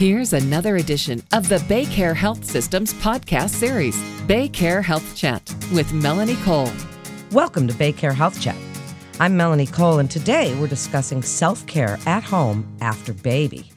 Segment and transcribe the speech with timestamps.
[0.00, 3.94] Here's another edition of the BayCare Health Systems podcast series,
[4.26, 6.72] BayCare Health Chat with Melanie Cole.
[7.32, 8.56] Welcome to BayCare Health Chat.
[9.18, 13.70] I'm Melanie Cole, and today we're discussing self care at home after baby.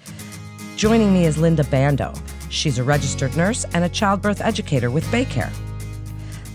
[0.77, 2.13] Joining me is Linda Bando.
[2.49, 5.51] She's a registered nurse and a childbirth educator with BayCare.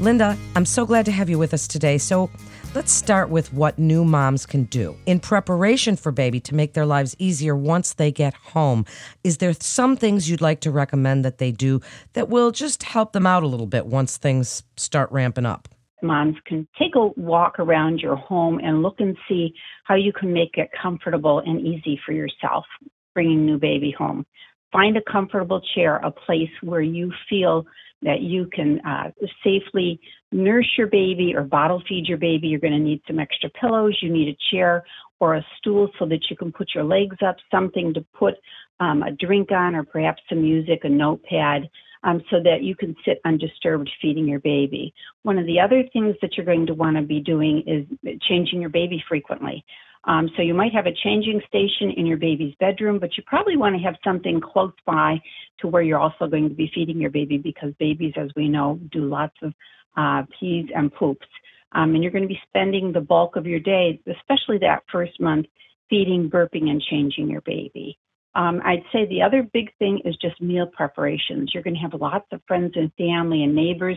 [0.00, 1.98] Linda, I'm so glad to have you with us today.
[1.98, 2.30] So,
[2.78, 6.86] Let's start with what new moms can do in preparation for baby to make their
[6.86, 8.86] lives easier once they get home.
[9.24, 11.80] Is there some things you'd like to recommend that they do
[12.12, 15.66] that will just help them out a little bit once things start ramping up?
[16.02, 20.32] Moms can take a walk around your home and look and see how you can
[20.32, 22.64] make it comfortable and easy for yourself
[23.12, 24.24] bringing new baby home.
[24.72, 27.66] Find a comfortable chair, a place where you feel
[28.02, 29.10] that you can uh,
[29.42, 30.00] safely
[30.30, 32.48] nurse your baby or bottle feed your baby.
[32.48, 33.98] You're going to need some extra pillows.
[34.02, 34.84] You need a chair
[35.20, 38.34] or a stool so that you can put your legs up, something to put
[38.78, 41.68] um, a drink on, or perhaps some music, a notepad.
[42.04, 44.94] Um, so that you can sit undisturbed feeding your baby.
[45.24, 48.60] One of the other things that you're going to want to be doing is changing
[48.60, 49.64] your baby frequently.
[50.08, 53.58] Um, so you might have a changing station in your baby's bedroom, but you probably
[53.58, 55.20] want to have something close by
[55.60, 58.80] to where you're also going to be feeding your baby because babies, as we know,
[58.90, 59.52] do lots of
[59.98, 61.26] uh, pees and poops.
[61.72, 65.20] Um, and you're going to be spending the bulk of your day, especially that first
[65.20, 65.44] month,
[65.90, 67.97] feeding, burping, and changing your baby.
[68.38, 71.50] Um, I'd say the other big thing is just meal preparations.
[71.52, 73.96] You're going to have lots of friends and family and neighbors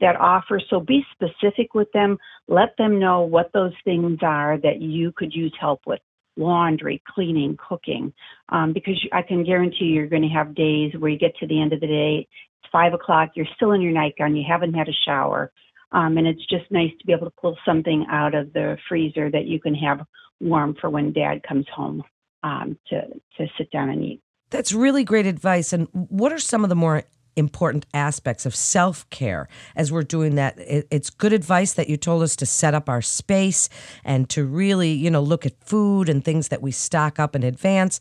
[0.00, 2.16] that offer, so be specific with them.
[2.48, 6.00] Let them know what those things are that you could use help with
[6.38, 8.14] laundry, cleaning, cooking,
[8.48, 11.60] um, because I can guarantee you're going to have days where you get to the
[11.60, 12.26] end of the day,
[12.62, 15.52] it's five o'clock, you're still in your nightgown, you haven't had a shower,
[15.92, 19.30] um, and it's just nice to be able to pull something out of the freezer
[19.30, 20.00] that you can have
[20.40, 22.02] warm for when dad comes home
[22.42, 23.02] um, to
[23.36, 24.20] to sit down and eat.
[24.50, 25.72] That's really great advice.
[25.72, 27.04] And what are some of the more
[27.36, 30.54] important aspects of self care as we're doing that.
[30.58, 33.68] It's good advice that you told us to set up our space
[34.04, 37.42] and to really, you know, look at food and things that we stock up in
[37.42, 38.00] advance.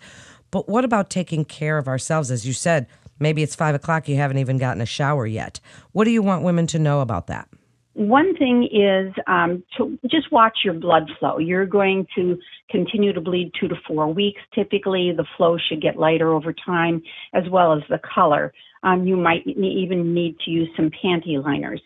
[0.52, 2.30] But what about taking care of ourselves?
[2.30, 2.88] As you said,
[3.20, 5.60] maybe it's five o'clock, you haven't even gotten a shower yet.
[5.94, 7.48] What do you want women to know about that?
[7.94, 11.40] One thing is um, to just watch your blood flow.
[11.40, 12.38] You're going to
[12.70, 14.42] continue to bleed two to four weeks.
[14.56, 17.02] Typically, the flow should get lighter over time,
[17.34, 18.54] as well as the color.
[18.84, 21.82] Um, you might even need to use some panty liners.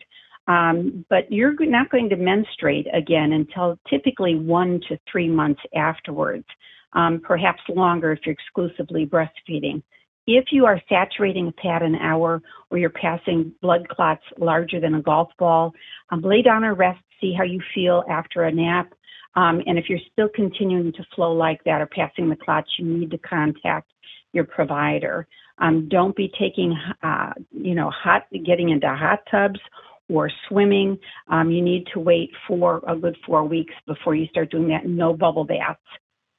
[0.48, 6.44] Um, but you're not going to menstruate again until typically one to three months afterwards,
[6.92, 9.82] um, perhaps longer if you're exclusively breastfeeding.
[10.26, 14.94] If you are saturating a pad an hour or you're passing blood clots larger than
[14.94, 15.72] a golf ball,
[16.10, 18.92] um, lay down or rest, see how you feel after a nap.
[19.36, 22.86] Um, and if you're still continuing to flow like that or passing the clots, you
[22.86, 23.92] need to contact
[24.32, 25.26] your provider.
[25.58, 29.60] Um, don't be taking, uh, you know, hot, getting into hot tubs
[30.08, 30.98] or swimming.
[31.28, 34.86] Um, you need to wait for a good four weeks before you start doing that.
[34.86, 35.80] No bubble baths.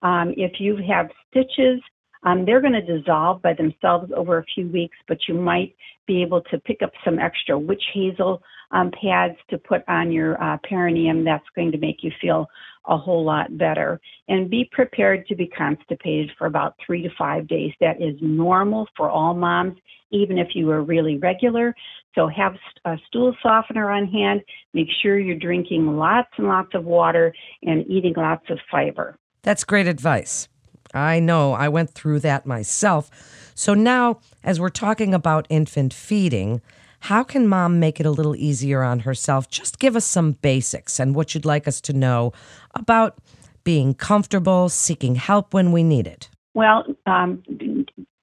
[0.01, 1.81] Um, if you have stitches,
[2.23, 5.75] um, they're going to dissolve by themselves over a few weeks, but you might
[6.07, 8.41] be able to pick up some extra witch hazel
[8.71, 11.23] um, pads to put on your uh, perineum.
[11.23, 12.47] That's going to make you feel
[12.87, 13.99] a whole lot better.
[14.27, 17.73] And be prepared to be constipated for about three to five days.
[17.79, 19.77] That is normal for all moms,
[20.11, 21.75] even if you are really regular.
[22.15, 22.55] So have
[22.85, 24.41] a stool softener on hand.
[24.73, 29.17] Make sure you're drinking lots and lots of water and eating lots of fiber.
[29.43, 30.47] That's great advice.
[30.93, 33.09] I know, I went through that myself.
[33.55, 36.61] So now, as we're talking about infant feeding,
[37.01, 39.49] how can mom make it a little easier on herself?
[39.49, 42.33] Just give us some basics and what you'd like us to know
[42.73, 43.17] about
[43.63, 46.29] being comfortable, seeking help when we need it.
[46.53, 47.43] Well, um,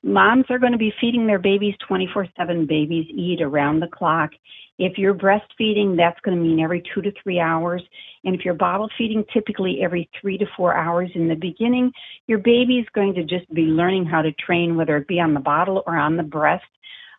[0.03, 2.67] moms are going to be feeding their babies 24 7.
[2.67, 4.31] Babies eat around the clock.
[4.79, 7.83] If you're breastfeeding, that's going to mean every two to three hours.
[8.25, 11.93] And if you're bottle feeding, typically every three to four hours in the beginning,
[12.27, 15.35] your baby is going to just be learning how to train, whether it be on
[15.35, 16.65] the bottle or on the breast.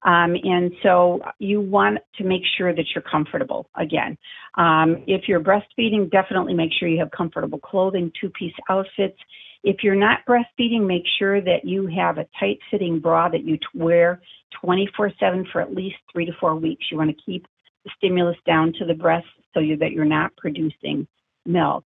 [0.03, 4.17] Um, and so you want to make sure that you're comfortable again.
[4.55, 9.17] Um, if you're breastfeeding, definitely make sure you have comfortable clothing, two piece outfits.
[9.65, 13.57] If you're not breastfeeding, make sure that you have a tight fitting bra that you
[13.73, 14.21] wear
[14.61, 16.85] 24 7 for at least three to four weeks.
[16.91, 17.47] You want to keep
[17.83, 19.25] the stimulus down to the breast
[19.55, 21.07] so you, that you're not producing
[21.47, 21.83] milk.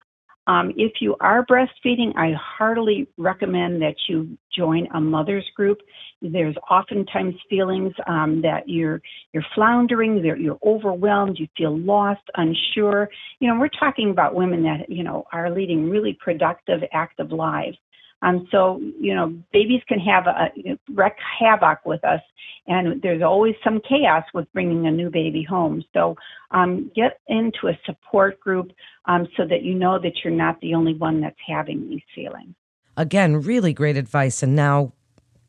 [0.50, 5.78] Um, if you are breastfeeding, I heartily recommend that you join a mother's group.
[6.24, 9.00] There's oftentimes feelings um, that you're
[9.32, 13.10] you're floundering, that you're overwhelmed, you feel lost, unsure.
[13.40, 17.78] You know, we're talking about women that you know are leading really productive, active lives.
[18.22, 22.22] Um, so, you know, babies can have a, you know, havoc with us,
[22.68, 25.84] and there's always some chaos with bringing a new baby home.
[25.94, 26.16] So,
[26.52, 28.72] um, get into a support group
[29.06, 32.56] um, so that you know that you're not the only one that's having these feelings.
[32.98, 34.44] Again, really great advice.
[34.44, 34.92] And now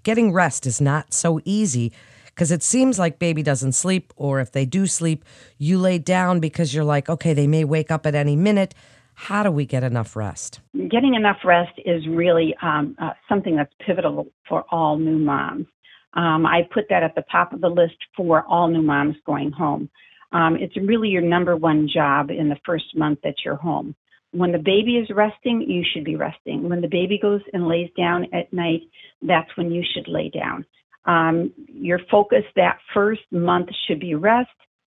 [0.02, 1.92] getting rest is not so easy
[2.26, 5.24] because it seems like baby doesn't sleep, or if they do sleep,
[5.58, 8.74] you lay down because you're like, okay, they may wake up at any minute.
[9.20, 10.60] How do we get enough rest?
[10.74, 15.66] Getting enough rest is really um, uh, something that's pivotal for all new moms.
[16.14, 19.52] Um, I put that at the top of the list for all new moms going
[19.52, 19.90] home.
[20.32, 23.94] Um, it's really your number one job in the first month that you're home.
[24.32, 26.66] When the baby is resting, you should be resting.
[26.70, 28.80] When the baby goes and lays down at night,
[29.20, 30.64] that's when you should lay down.
[31.04, 34.48] Um, your focus that first month should be rest.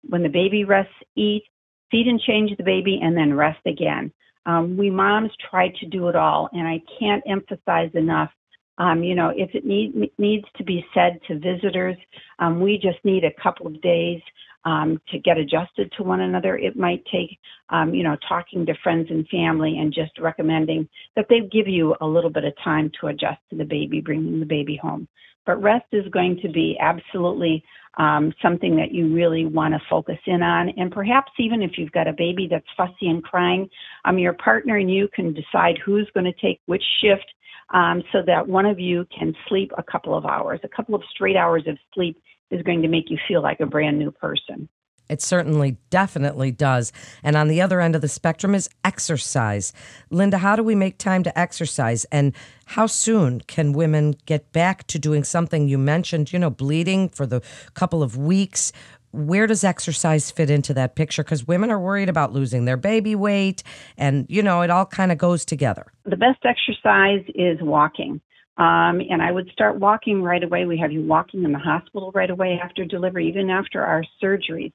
[0.09, 1.43] When the baby rests, eat,
[1.91, 4.11] feed and change the baby, and then rest again.
[4.45, 8.31] Um, we moms try to do it all, and I can't emphasize enough.
[8.77, 11.97] Um, you know, if it need, needs to be said to visitors,
[12.39, 14.21] um, we just need a couple of days
[14.65, 16.57] um, to get adjusted to one another.
[16.57, 17.39] It might take,
[17.69, 21.95] um, you know, talking to friends and family and just recommending that they give you
[22.01, 25.07] a little bit of time to adjust to the baby, bringing the baby home.
[25.47, 27.63] But rest is going to be absolutely
[27.97, 30.69] um, something that you really want to focus in on.
[30.77, 33.67] And perhaps even if you've got a baby that's fussy and crying,
[34.05, 37.25] um, your partner and you can decide who's going to take which shift
[37.73, 40.59] um, so that one of you can sleep a couple of hours.
[40.63, 42.21] A couple of straight hours of sleep
[42.51, 44.69] is going to make you feel like a brand new person.
[45.09, 46.91] It certainly, definitely does.
[47.23, 49.73] And on the other end of the spectrum is exercise.
[50.09, 52.05] Linda, how do we make time to exercise?
[52.05, 52.33] And
[52.65, 57.25] how soon can women get back to doing something you mentioned, you know, bleeding for
[57.25, 57.41] the
[57.73, 58.71] couple of weeks?
[59.11, 61.23] Where does exercise fit into that picture?
[61.23, 63.63] Because women are worried about losing their baby weight,
[63.97, 65.87] and, you know, it all kind of goes together.
[66.05, 68.21] The best exercise is walking.
[68.57, 70.65] Um, and I would start walking right away.
[70.65, 74.73] We have you walking in the hospital right away after delivery, even after our surgeries.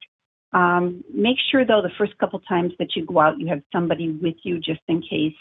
[0.53, 4.11] Um, make sure, though, the first couple times that you go out, you have somebody
[4.11, 5.35] with you just in case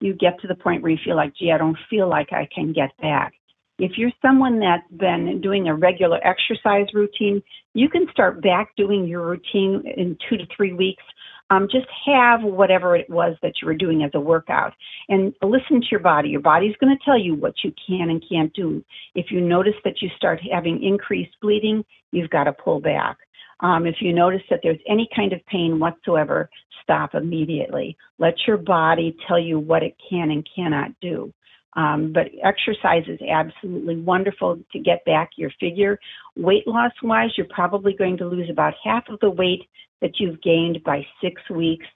[0.00, 2.48] you get to the point where you feel like, gee, I don't feel like I
[2.54, 3.34] can get back.
[3.78, 7.42] If you're someone that's been doing a regular exercise routine,
[7.74, 11.02] you can start back doing your routine in two to three weeks
[11.50, 14.72] um, just have whatever it was that you were doing as a workout
[15.08, 16.30] and listen to your body.
[16.30, 18.84] Your body's going to tell you what you can and can't do.
[19.14, 23.16] If you notice that you start having increased bleeding, you've got to pull back.
[23.60, 26.50] Um, if you notice that there's any kind of pain whatsoever,
[26.82, 27.96] stop immediately.
[28.18, 31.32] Let your body tell you what it can and cannot do.
[31.74, 35.98] Um, but exercise is absolutely wonderful to get back your figure.
[36.34, 39.62] Weight loss wise, you're probably going to lose about half of the weight
[40.00, 41.86] that you've gained by six weeks,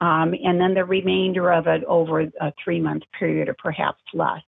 [0.00, 4.42] um, and then the remainder of it over a three month period or perhaps less.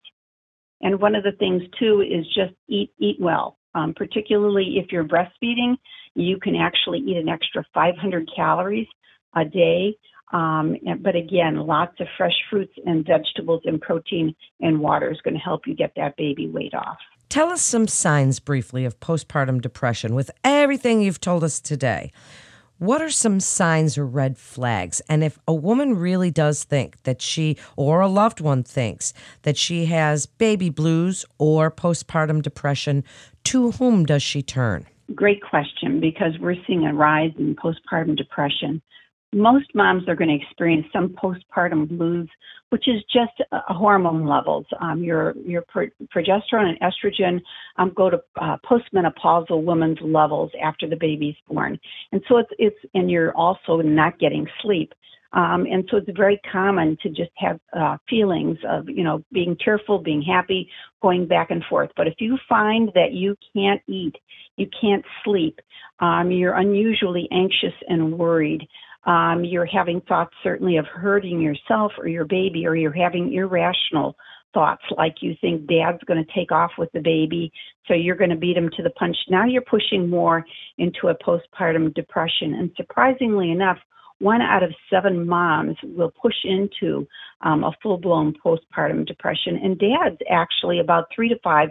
[0.81, 3.56] And one of the things too is just eat eat well.
[3.78, 5.78] Um, particularly if you're breastfeeding,
[6.16, 8.88] you can actually eat an extra 500 calories
[9.36, 9.96] a day.
[10.34, 15.36] Um, but again, lots of fresh fruits and vegetables and protein and water is going
[15.36, 16.98] to help you get that baby weight off.
[17.30, 22.12] Tell us some signs briefly of postpartum depression with everything you've told us today.
[22.80, 25.02] What are some signs or red flags?
[25.10, 29.58] And if a woman really does think that she or a loved one thinks that
[29.58, 33.04] she has baby blues or postpartum depression,
[33.48, 34.86] to whom does she turn?
[35.16, 38.81] Great question because we're seeing a rise in postpartum depression
[39.33, 42.30] most moms are going to experience some postpartum blues,
[42.69, 44.66] which is just uh, hormone levels.
[44.80, 47.42] Um, your your pro- progesterone and estrogen
[47.78, 51.80] um, go to uh, postmenopausal women's levels after the baby's born,
[52.12, 54.94] and so it's it's and you're also not getting sleep.
[55.34, 59.57] Um, and so it's very common to just have uh, feelings of, you know, being
[59.64, 60.69] tearful, being happy,
[61.02, 61.90] going back and forth.
[61.96, 64.16] But if you find that you can't eat,
[64.56, 65.60] you can't sleep,
[66.00, 68.68] um, you're unusually anxious and worried,
[69.06, 74.16] um, you're having thoughts certainly of hurting yourself or your baby, or you're having irrational
[74.54, 77.52] thoughts like you think dad's going to take off with the baby,
[77.88, 79.16] so you're going to beat him to the punch.
[79.30, 80.44] Now you're pushing more
[80.78, 82.56] into a postpartum depression.
[82.56, 83.78] And surprisingly enough,
[84.19, 87.07] one out of seven moms will push into
[87.42, 89.59] um, a full blown postpartum depression.
[89.62, 91.69] And dads, actually, about 3 to 5%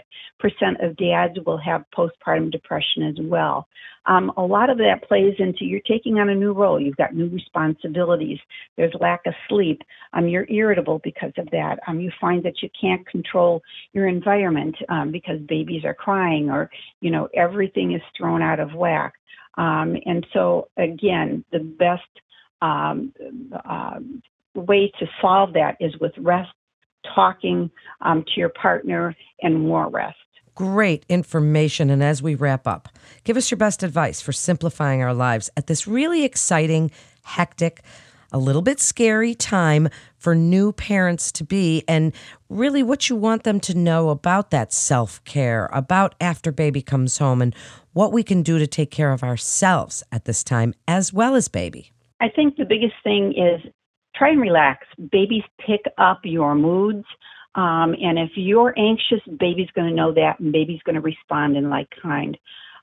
[0.85, 3.67] of dads will have postpartum depression as well.
[4.07, 7.15] Um, a lot of that plays into you're taking on a new role, you've got
[7.15, 8.39] new responsibilities,
[8.77, 11.81] there's lack of sleep, um, you're irritable because of that.
[11.89, 13.63] Um, you find that you can't control
[13.93, 18.75] your environment um, because babies are crying or, you know, everything is thrown out of
[18.75, 19.15] whack.
[19.59, 22.03] Um, and so, again, the best
[22.63, 23.13] um,
[23.69, 23.99] uh,
[24.55, 26.51] way to solve that is with rest,
[27.15, 27.71] talking
[28.01, 30.17] um, to your partner, and more rest.
[30.55, 31.91] Great information.
[31.91, 32.89] And as we wrap up,
[33.25, 36.91] give us your best advice for simplifying our lives at this really exciting,
[37.25, 37.83] hectic,
[38.33, 42.13] a little bit scary time for new parents to be, and
[42.49, 47.19] really what you want them to know about that self care, about after baby comes
[47.19, 47.55] home, and
[47.93, 51.49] what we can do to take care of ourselves at this time as well as
[51.49, 51.93] baby.
[52.21, 53.73] I think the biggest thing is
[54.15, 54.87] try and relax.
[55.13, 57.05] Babies pick up your moods.
[57.55, 61.57] Um, and if you're anxious, baby's going to know that, and baby's going to respond
[61.57, 62.37] in like kind.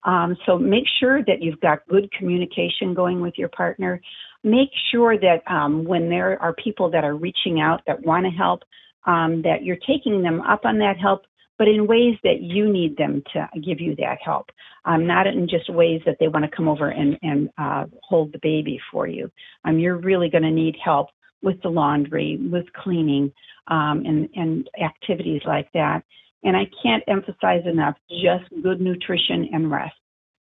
[0.03, 4.01] Um, so make sure that you've got good communication going with your partner.
[4.43, 8.31] Make sure that um, when there are people that are reaching out that want to
[8.31, 8.63] help,
[9.05, 11.23] um, that you're taking them up on that help,
[11.63, 14.49] but in ways that you need them to give you that help,
[14.83, 18.33] um, not in just ways that they want to come over and, and uh, hold
[18.33, 19.31] the baby for you.
[19.63, 21.07] Um, you're really going to need help
[21.41, 23.31] with the laundry, with cleaning,
[23.69, 26.03] um, and, and activities like that.
[26.43, 29.95] And I can't emphasize enough just good nutrition and rest.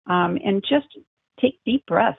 [0.08, 0.88] Um, and just
[1.42, 2.18] take deep breaths,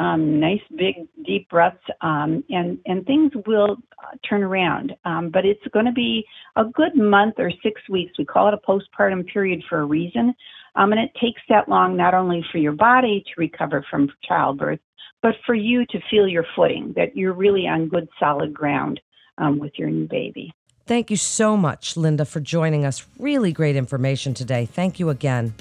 [0.00, 0.94] um, nice big
[1.26, 4.94] deep breaths, um, and, and things will uh, turn around.
[5.04, 6.24] Um, but it's going to be
[6.56, 8.12] a good month or six weeks.
[8.18, 10.34] We call it a postpartum period for a reason.
[10.74, 14.80] Um, and it takes that long not only for your body to recover from childbirth,
[15.22, 19.00] but for you to feel your footing, that you're really on good solid ground
[19.36, 20.50] um, with your new baby.
[20.86, 23.06] Thank you so much, Linda, for joining us.
[23.18, 24.64] Really great information today.
[24.64, 25.54] Thank you again.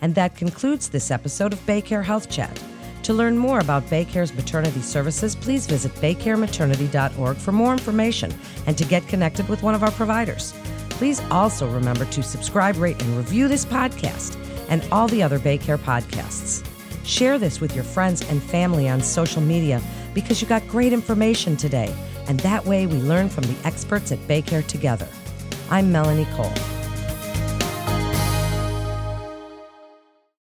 [0.00, 2.58] And that concludes this episode of Baycare Health Chat.
[3.04, 8.32] To learn more about Baycare's maternity services, please visit baycarematernity.org for more information
[8.66, 10.54] and to get connected with one of our providers.
[10.88, 14.38] Please also remember to subscribe, rate, and review this podcast
[14.70, 16.66] and all the other Baycare podcasts.
[17.04, 19.82] Share this with your friends and family on social media
[20.14, 21.94] because you got great information today,
[22.26, 25.08] and that way we learn from the experts at Baycare together.
[25.68, 26.73] I'm Melanie Cole.